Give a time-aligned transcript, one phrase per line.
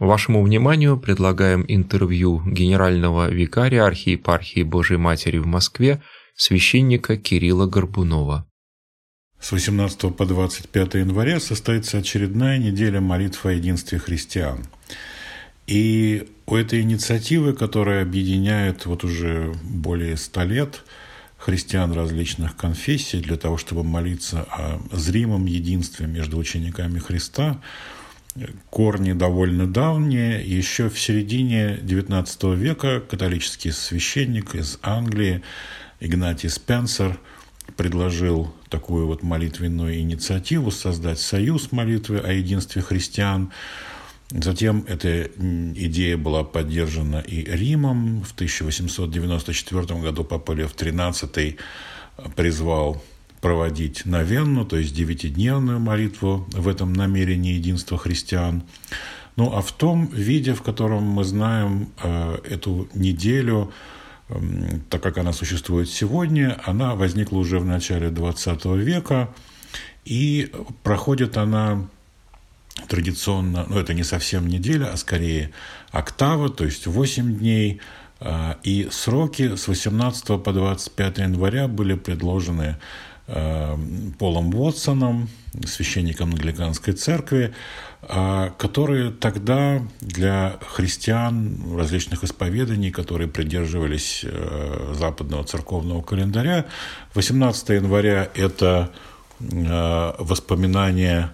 [0.00, 6.02] Вашему вниманию предлагаем интервью генерального викария архиепархии Божьей Матери в Москве
[6.34, 8.46] священника Кирилла Горбунова.
[9.38, 14.64] С 18 по 25 января состоится очередная неделя молитвы о единстве христиан.
[15.66, 20.82] И у этой инициативы, которая объединяет вот уже более ста лет
[21.36, 27.60] христиан различных конфессий для того, чтобы молиться о зримом единстве между учениками Христа,
[28.70, 30.42] корни довольно давние.
[30.44, 35.42] Еще в середине XIX века католический священник из Англии
[36.00, 37.18] Игнатий Спенсер
[37.76, 43.52] предложил такую вот молитвенную инициативу создать союз молитвы о единстве христиан.
[44.30, 48.22] Затем эта идея была поддержана и Римом.
[48.22, 51.58] В 1894 году Папа Лев XIII
[52.36, 53.02] призвал
[53.40, 58.62] проводить новенну, то есть девятидневную молитву в этом намерении единства христиан.
[59.36, 63.72] Ну а в том виде, в котором мы знаем э, эту неделю,
[64.28, 64.34] э,
[64.90, 69.30] так как она существует сегодня, она возникла уже в начале XX века,
[70.04, 70.52] и
[70.82, 71.86] проходит она
[72.88, 75.50] традиционно, ну это не совсем неделя, а скорее
[75.90, 77.80] октава, то есть 8 дней,
[78.20, 82.76] э, и сроки с 18 по 25 января были предложены
[84.18, 85.28] Полом Уотсоном,
[85.64, 87.52] священником англиканской церкви,
[88.02, 96.66] э, которые тогда для христиан различных исповеданий, которые придерживались э, западного церковного календаря,
[97.14, 98.90] 18 января– это
[99.38, 101.30] воспоминание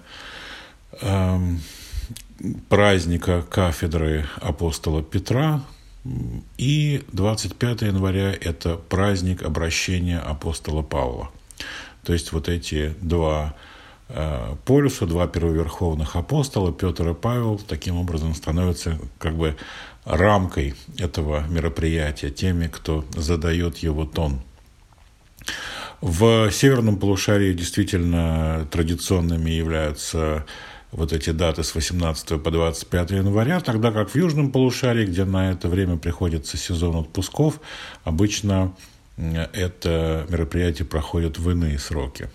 [2.68, 5.62] праздника кафедры апостола Петра,
[6.56, 11.30] и 25 января– это праздник обращения апостола Павла.
[12.06, 13.56] То есть вот эти два
[14.08, 19.56] э, полюса, два первоверховных апостола, Петр и Павел, таким образом становятся как бы
[20.04, 24.40] рамкой этого мероприятия, теми, кто задает его тон.
[26.00, 30.46] В северном полушарии действительно традиционными являются
[30.92, 35.50] вот эти даты с 18 по 25 января, тогда как в южном полушарии, где на
[35.50, 37.60] это время приходится сезон отпусков,
[38.04, 38.76] обычно
[39.16, 42.28] это мероприятие проходит в иные сроки.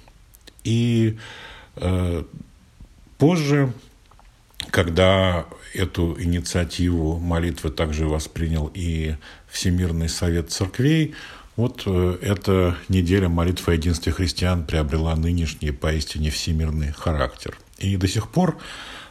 [0.64, 1.18] И
[1.76, 2.24] э,
[3.18, 3.74] позже,
[4.70, 9.16] когда эту инициативу молитвы также воспринял и
[9.48, 11.16] Всемирный совет церквей,
[11.56, 17.58] вот э, эта неделя молитвы о единстве христиан приобрела нынешний поистине всемирный характер.
[17.78, 18.58] И до сих пор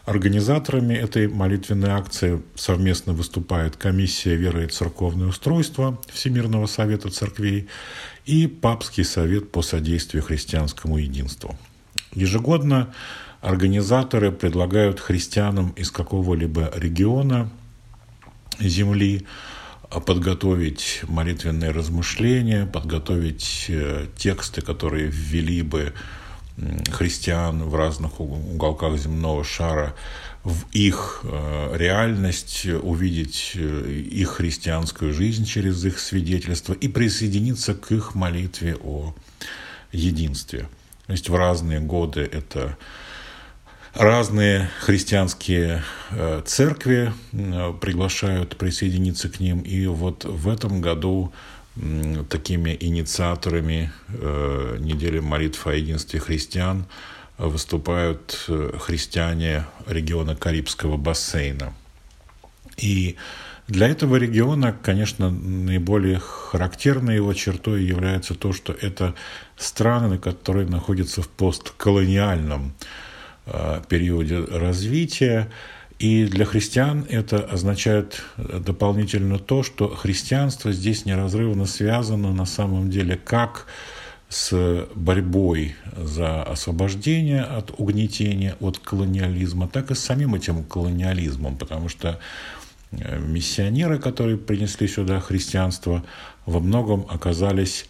[0.05, 7.69] Организаторами этой молитвенной акции совместно выступает Комиссия веры и церковное устройство Всемирного совета церквей
[8.25, 11.57] и Папский совет по содействию христианскому единству.
[12.15, 12.93] Ежегодно
[13.41, 17.51] организаторы предлагают христианам из какого-либо региона
[18.59, 19.27] земли
[19.91, 25.93] подготовить молитвенные размышления, подготовить э, тексты, которые ввели бы
[26.93, 29.95] христиан в разных уголках земного шара
[30.45, 37.93] в их э, реальность, увидеть э, их христианскую жизнь через их свидетельство и присоединиться к
[37.93, 39.15] их молитве о
[39.93, 40.69] единстве.
[41.07, 42.79] То есть в разные годы это
[43.93, 47.13] разные христианские э, церкви
[47.81, 49.61] приглашают присоединиться к ним.
[49.61, 51.33] И вот в этом году
[52.29, 56.87] такими инициаторами э, недели молитв о единстве христиан
[57.39, 61.73] выступают э, христиане региона Карибского бассейна.
[62.77, 63.17] И
[63.67, 69.15] для этого региона, конечно, наиболее характерной его чертой является то, что это
[69.57, 72.75] страны, которые находятся в постколониальном
[73.47, 75.51] э, периоде развития,
[76.01, 83.21] и для христиан это означает дополнительно то, что христианство здесь неразрывно связано на самом деле
[83.23, 83.67] как
[84.31, 91.91] с борьбой за освобождение от угнетения, от колониализма, так и с самим этим колониализмом, потому
[91.91, 92.19] что
[92.93, 96.03] э, миссионеры, которые принесли сюда христианство,
[96.47, 97.85] во многом оказались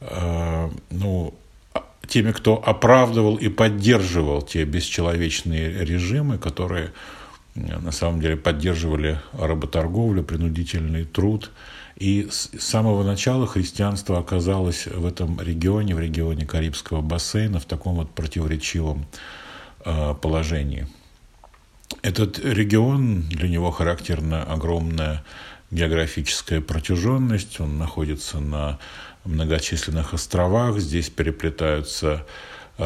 [0.00, 1.34] э, ну,
[2.08, 6.90] теми, кто оправдывал и поддерживал те бесчеловечные режимы, которые
[7.54, 11.50] на самом деле поддерживали работорговлю, принудительный труд.
[11.96, 17.96] И с самого начала христианство оказалось в этом регионе, в регионе Карибского бассейна, в таком
[17.96, 19.06] вот противоречивом
[19.84, 20.86] э, положении.
[22.00, 25.22] Этот регион, для него характерна огромная
[25.70, 28.78] географическая протяженность, он находится на
[29.24, 32.26] многочисленных островах, здесь переплетаются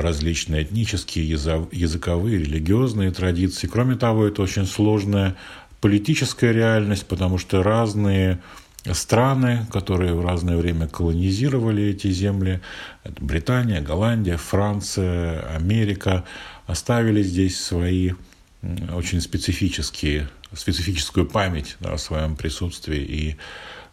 [0.03, 3.67] различные этнические, языковые, религиозные традиции.
[3.67, 5.37] Кроме того, это очень сложная
[5.81, 8.41] политическая реальность, потому что разные
[8.93, 12.61] страны, которые в разное время колонизировали эти земли,
[13.05, 16.25] это Британия, Голландия, Франция, Америка,
[16.67, 18.13] оставили здесь свои
[18.93, 23.37] очень специфические, специфическую память да, о своем присутствии и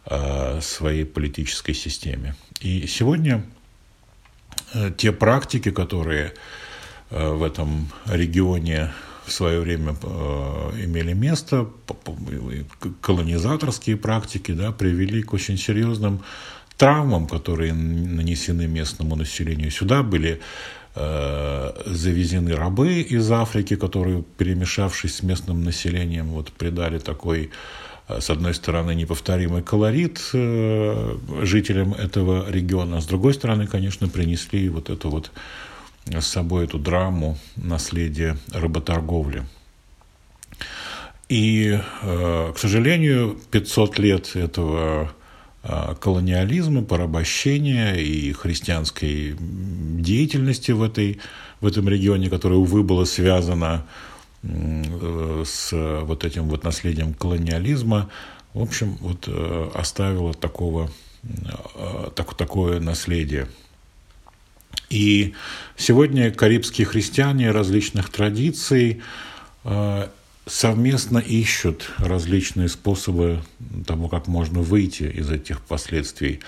[0.06, 2.34] э, своей политической системе.
[2.60, 3.44] И сегодня
[4.96, 6.32] те практики, которые
[7.10, 8.90] э, в этом регионе
[9.26, 11.68] в свое время э, имели место,
[13.00, 16.22] колонизаторские практики, да, привели к очень серьезным
[16.76, 19.70] травмам, которые нанесены местному населению.
[19.70, 20.40] Сюда были
[20.94, 27.48] э, завезены рабы из Африки, которые, перемешавшись с местным населением, вот придали такой, э,
[28.08, 34.90] с одной стороны, неповторимый колорит жителям этого региона, а с другой стороны, конечно, принесли вот
[34.90, 35.30] эту вот
[36.06, 39.44] с собой эту драму наследия работорговли.
[41.28, 45.10] И, э, к сожалению, 500 лет этого
[45.62, 51.20] э, колониализма, порабощения и христианской деятельности в, этой,
[51.60, 54.13] в этом регионе, которая, увы, была связана э,
[55.44, 58.10] с вот этим вот наследием колониализма,
[58.52, 59.28] в общем, вот
[59.74, 60.90] оставила такого,
[62.14, 63.48] так, такое наследие–
[64.90, 65.34] и
[65.76, 69.02] сегодня карибские христиане различных традиций
[69.64, 70.08] э,
[70.46, 73.42] совместно ищут различные способы
[73.86, 76.40] того, как можно выйти из этих последствий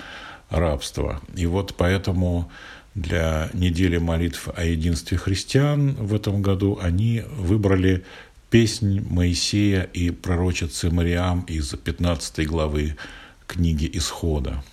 [0.50, 1.20] рабства.
[1.34, 2.50] И вот поэтому
[2.96, 8.04] для недели молитв о единстве христиан в этом году они выбрали
[8.48, 12.96] песнь Моисея и пророчицы Мариам из 15 главы
[13.46, 14.64] книги Исхода.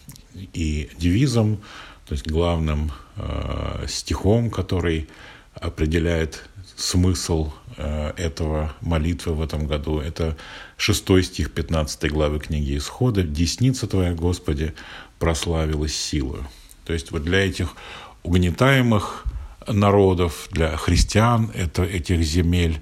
[0.54, 1.62] И девизом
[2.06, 5.10] то есть главным э, стихом, который
[5.56, 6.48] определяет
[6.78, 10.00] смысл э, этого молитвы в этом году.
[10.00, 10.38] Это
[10.78, 13.24] шестой стих 15 главы книги Исхода.
[13.24, 14.74] «Десница Твоя, Господи,
[15.20, 16.48] прославилась силою».
[16.86, 17.75] То есть вот для этих
[18.24, 19.25] угнетаемых
[19.68, 22.81] народов, для христиан это, этих земель,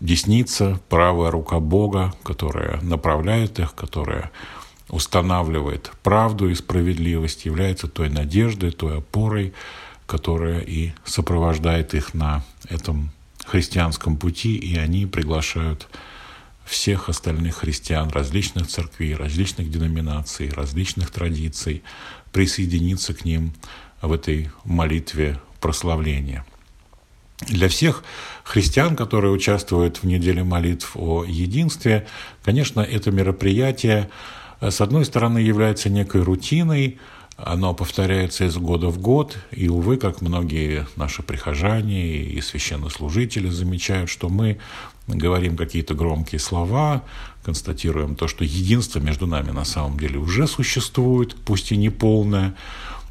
[0.00, 4.30] десница, правая рука Бога, которая направляет их, которая
[4.88, 9.54] устанавливает правду и справедливость, является той надеждой, той опорой,
[10.06, 13.10] которая и сопровождает их на этом
[13.46, 15.88] христианском пути, и они приглашают
[16.64, 21.82] всех остальных христиан различных церквей, различных деноминаций, различных традиций
[22.32, 23.52] присоединиться к ним
[24.06, 26.44] в этой молитве прославления.
[27.48, 28.04] Для всех
[28.44, 32.06] христиан, которые участвуют в неделе молитв о единстве,
[32.42, 34.08] конечно, это мероприятие
[34.64, 36.98] Э, с одной стороны, является некой рутиной,
[37.36, 44.08] оно повторяется из года в год, и, увы, как многие наши прихожане и священнослужители замечают,
[44.08, 44.58] что мы
[45.08, 47.02] говорим какие-то громкие слова,
[47.44, 52.54] констатируем то, что единство между нами на самом деле уже существует, пусть и не полное,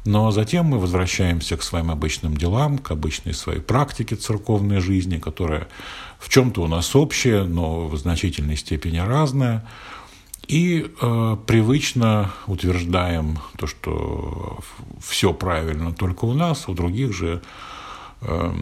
[0.04, 5.68] но затем мы возвращаемся к своим обычным делам, к обычной своей практике церковной жизни, которая
[6.18, 9.66] в чем-то у нас общая, но в значительной степени разная–
[10.48, 14.58] и э, привычно утверждаем то, что
[15.00, 17.40] все правильно только у нас, у других же
[18.20, 18.52] э,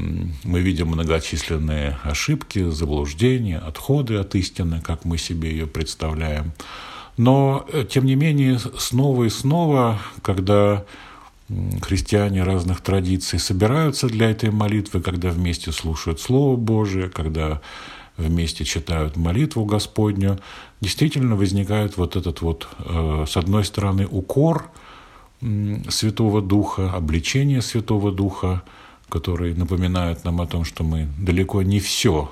[0.44, 6.52] мы видим многочисленные ошибки, заблуждения, отходы от истины, как мы себе ее представляем.
[7.16, 10.84] Но, э, тем не менее, снова и снова, когда
[11.80, 17.60] христиане разных традиций собираются для этой молитвы, когда вместе слушают Слово Божие, когда
[18.16, 20.38] вместе читают молитву Господню,
[20.80, 24.70] действительно возникает вот этот вот, э, с одной стороны, укор
[25.88, 28.62] Святого Духа, обличение Святого Духа,
[29.08, 32.30] который напоминает нам о том, что мы далеко не все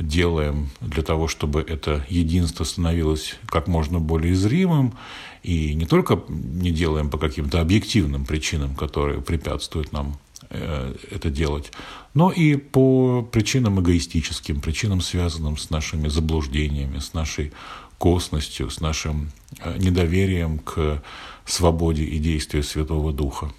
[0.00, 4.94] делаем для того, чтобы это единство становилось как можно более зримым,
[5.42, 10.16] и не только не делаем по каким-то объективным причинам, которые препятствуют нам
[10.52, 11.70] Э, это делать,
[12.12, 17.52] но и по причинам эгоистическим, причинам, связанным с нашими заблуждениями, с нашей
[17.98, 19.30] косностью, с нашим
[19.60, 21.02] э, недоверием к
[21.44, 23.52] свободе и действию Святого Духа.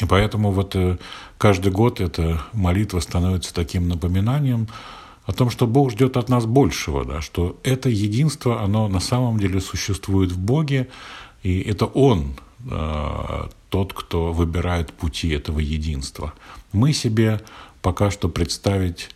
[0.00, 0.96] И поэтому вот э,
[1.36, 4.68] каждый год эта молитва становится таким напоминанием
[5.26, 9.38] о том, что Бог ждет от нас большего, да, что это единство, оно на самом
[9.38, 10.88] деле существует в Боге,
[11.42, 12.34] и это Он
[13.70, 16.32] тот, кто выбирает пути этого единства.
[16.72, 17.40] Мы себе
[17.80, 19.10] пока что представить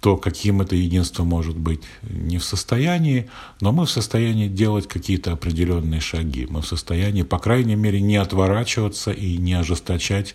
[0.00, 3.28] то, каким это единство может быть, не в состоянии,
[3.60, 6.46] но мы в состоянии делать какие-то определенные шаги.
[6.48, 10.34] Мы в состоянии, по крайней мере, не отворачиваться и не ожесточать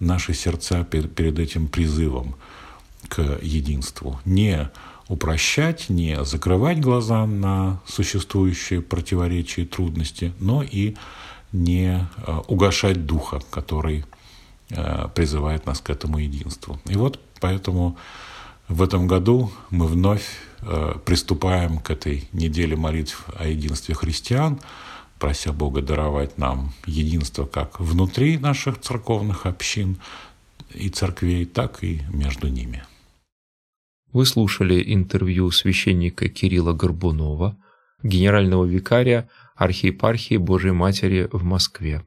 [0.00, 2.36] наши сердца перед этим призывом
[3.08, 4.20] к единству.
[4.24, 4.70] Не
[5.08, 10.96] упрощать, не закрывать глаза на существующие противоречия и трудности, но и
[11.52, 14.04] не э, угошать духа, который
[14.70, 16.80] э, призывает нас к этому единству.
[16.86, 17.98] И вот поэтому
[18.68, 20.24] в этом году мы вновь
[20.62, 24.60] э, приступаем к этой неделе молитв о единстве христиан,
[25.18, 29.98] прося Бога даровать нам единство как внутри наших церковных общин
[30.72, 32.82] и церквей, так и между ними.
[34.12, 37.56] Вы слушали интервью священника Кирилла Горбунова,
[38.02, 42.02] генерального викария архиепархии Божьей Матери в Москве.